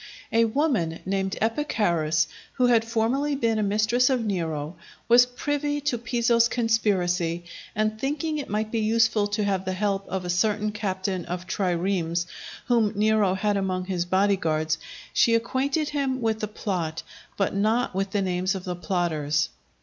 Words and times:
A 0.33 0.45
woman, 0.45 0.99
named 1.05 1.37
Epicharis, 1.43 2.25
who 2.53 2.65
had 2.65 2.83
formerly 2.83 3.35
been 3.35 3.59
a 3.59 3.61
mistress 3.61 4.09
of 4.09 4.25
Nero, 4.25 4.75
was 5.07 5.27
privy 5.27 5.79
to 5.81 5.99
Piso's 5.99 6.47
conspiracy, 6.47 7.43
and 7.75 8.01
thinking 8.01 8.39
it 8.39 8.49
might 8.49 8.71
be 8.71 8.79
useful 8.79 9.27
to 9.27 9.43
have 9.43 9.63
the 9.63 9.73
help 9.73 10.07
of 10.07 10.25
a 10.25 10.29
certain 10.31 10.71
captain 10.71 11.23
of 11.25 11.45
triremes 11.45 12.25
whom 12.65 12.93
Nero 12.95 13.35
had 13.35 13.57
among 13.57 13.85
his 13.85 14.05
body 14.05 14.37
guards, 14.37 14.79
she 15.13 15.35
acquainted 15.35 15.89
him 15.89 16.19
with 16.19 16.39
the 16.39 16.47
plot, 16.47 17.03
but 17.37 17.53
not 17.53 17.93
with 17.93 18.09
the 18.09 18.23
names 18.23 18.55
of 18.55 18.63
the 18.63 18.75
plotters. 18.75 19.49